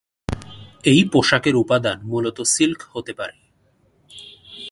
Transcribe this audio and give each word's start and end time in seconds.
এই 0.83 1.01
পোশাকের 1.11 1.55
উপাদান 1.55 1.97
মূলত 2.03 2.37
সিল্ক 2.53 2.79
হতে 2.93 3.13
পারে। 3.13 3.35